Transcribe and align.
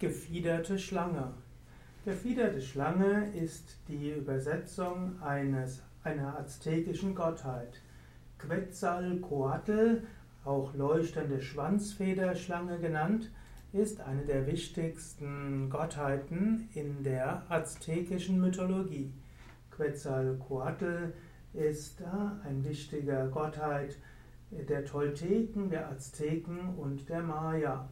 Gefiederte 0.00 0.76
Schlange. 0.76 1.34
Gefiederte 2.04 2.60
Schlange 2.60 3.30
ist 3.32 3.78
die 3.86 4.10
Übersetzung 4.10 5.22
eines, 5.22 5.84
einer 6.02 6.36
aztekischen 6.36 7.14
Gottheit. 7.14 7.80
Quetzalcoatl, 8.38 10.02
auch 10.44 10.74
leuchtende 10.74 11.40
Schwanzfederschlange 11.40 12.80
genannt, 12.80 13.30
ist 13.72 14.00
eine 14.00 14.22
der 14.22 14.48
wichtigsten 14.48 15.70
Gottheiten 15.70 16.68
in 16.74 17.04
der 17.04 17.48
aztekischen 17.48 18.40
Mythologie. 18.40 19.14
Quetzalcoatl 19.70 21.12
ist 21.52 22.02
eine 22.02 22.64
wichtige 22.64 23.30
Gottheit 23.32 23.96
der 24.50 24.84
Tolteken, 24.84 25.70
der 25.70 25.88
Azteken 25.88 26.74
und 26.76 27.08
der 27.08 27.22
Maya. 27.22 27.88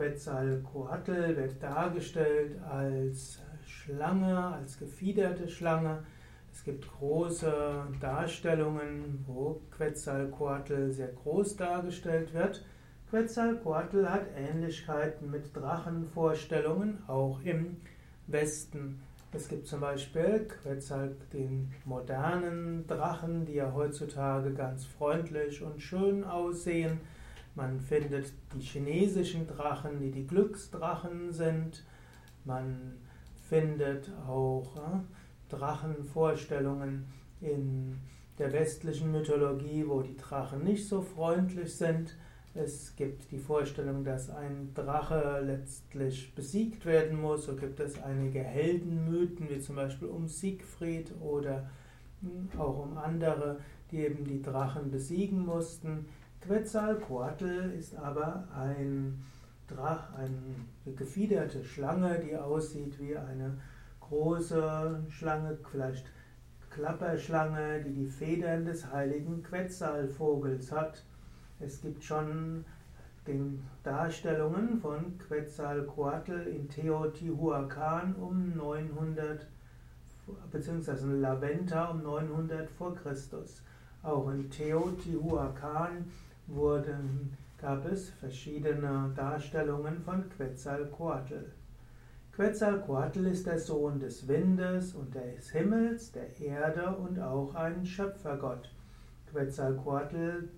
Quetzalcoatl 0.00 1.36
wird 1.36 1.62
dargestellt 1.62 2.58
als 2.62 3.38
Schlange, 3.66 4.34
als 4.34 4.78
gefiederte 4.78 5.46
Schlange. 5.46 6.04
Es 6.50 6.64
gibt 6.64 6.90
große 6.90 7.86
Darstellungen, 8.00 9.22
wo 9.26 9.60
Quetzalcoatl 9.70 10.90
sehr 10.90 11.08
groß 11.08 11.56
dargestellt 11.56 12.32
wird. 12.32 12.64
Quetzalcoatl 13.10 14.08
hat 14.08 14.24
Ähnlichkeiten 14.34 15.30
mit 15.30 15.54
Drachenvorstellungen, 15.54 17.06
auch 17.06 17.42
im 17.42 17.76
Westen. 18.26 19.02
Es 19.32 19.48
gibt 19.48 19.66
zum 19.66 19.80
Beispiel 19.80 20.48
Quetzal, 20.62 21.14
den 21.34 21.74
modernen 21.84 22.86
Drachen, 22.86 23.44
die 23.44 23.56
ja 23.56 23.74
heutzutage 23.74 24.54
ganz 24.54 24.86
freundlich 24.86 25.62
und 25.62 25.82
schön 25.82 26.24
aussehen. 26.24 27.00
Man 27.60 27.78
findet 27.78 28.32
die 28.54 28.60
chinesischen 28.60 29.46
Drachen, 29.46 30.00
die 30.00 30.10
die 30.10 30.26
Glücksdrachen 30.26 31.30
sind. 31.30 31.84
Man 32.46 32.94
findet 33.50 34.10
auch 34.26 34.76
äh, 34.76 35.54
Drachenvorstellungen 35.54 37.04
in 37.42 37.98
der 38.38 38.54
westlichen 38.54 39.12
Mythologie, 39.12 39.84
wo 39.86 40.00
die 40.00 40.16
Drachen 40.16 40.64
nicht 40.64 40.88
so 40.88 41.02
freundlich 41.02 41.76
sind. 41.76 42.16
Es 42.54 42.96
gibt 42.96 43.30
die 43.30 43.38
Vorstellung, 43.38 44.04
dass 44.04 44.30
ein 44.30 44.72
Drache 44.72 45.42
letztlich 45.44 46.34
besiegt 46.34 46.86
werden 46.86 47.20
muss. 47.20 47.44
So 47.44 47.56
gibt 47.56 47.78
es 47.78 48.02
einige 48.02 48.40
Heldenmythen, 48.40 49.50
wie 49.50 49.60
zum 49.60 49.76
Beispiel 49.76 50.08
um 50.08 50.28
Siegfried 50.28 51.12
oder 51.20 51.68
hm, 52.22 52.58
auch 52.58 52.78
um 52.78 52.96
andere, 52.96 53.58
die 53.90 53.98
eben 53.98 54.24
die 54.24 54.40
Drachen 54.40 54.90
besiegen 54.90 55.44
mussten. 55.44 56.06
Quetzalcoatl 56.46 57.72
ist 57.78 57.94
aber 57.96 58.48
ein 58.54 59.22
Drach, 59.68 60.14
eine 60.14 60.94
gefiederte 60.96 61.64
Schlange, 61.64 62.18
die 62.18 62.36
aussieht 62.36 62.98
wie 62.98 63.16
eine 63.16 63.58
große 64.00 65.04
Schlange, 65.08 65.58
vielleicht 65.70 66.06
Klapperschlange, 66.70 67.82
die 67.82 67.92
die 67.92 68.08
Federn 68.08 68.64
des 68.64 68.90
heiligen 68.90 69.42
Quetzalvogels 69.42 70.72
hat. 70.72 71.04
Es 71.60 71.80
gibt 71.80 72.02
schon 72.02 72.64
Darstellungen 73.84 74.80
von 74.80 75.18
Quetzalcoatl 75.18 76.48
in 76.48 76.68
Teotihuacan 76.68 78.14
um 78.16 78.56
900 78.56 79.46
beziehungsweise 80.50 81.12
Laventa 81.12 81.90
um 81.90 82.02
900 82.02 82.68
vor 82.70 82.94
Christus. 82.94 83.62
Auch 84.02 84.30
in 84.30 84.50
Teotihuacan 84.50 86.06
wurden, 86.50 87.36
gab 87.58 87.84
es 87.86 88.10
verschiedene 88.10 89.12
Darstellungen 89.14 90.00
von 90.00 90.28
Quetzalcoatl. 90.30 91.52
Quetzalcoatl 92.32 93.26
ist 93.26 93.46
der 93.46 93.58
Sohn 93.58 94.00
des 94.00 94.26
Windes 94.26 94.94
und 94.94 95.14
des 95.14 95.50
Himmels, 95.50 96.12
der 96.12 96.40
Erde 96.40 96.96
und 96.96 97.20
auch 97.20 97.54
ein 97.54 97.84
Schöpfergott. 97.84 98.70
Quetzalcoatl 99.30 100.48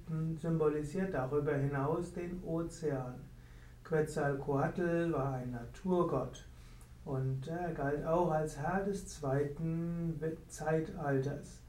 symbolisiert 0.41 1.13
darüber 1.13 1.55
hinaus 1.55 2.13
den 2.13 2.43
Ozean. 2.45 3.15
Quetzalcoatl 3.85 5.13
war 5.13 5.35
ein 5.35 5.51
Naturgott 5.51 6.47
und 7.05 7.49
er 7.49 7.73
galt 7.73 8.07
auch 8.07 8.31
als 8.31 8.59
Herr 8.59 8.85
des 8.85 9.07
zweiten 9.09 10.19
Zeitalters. 10.49 11.63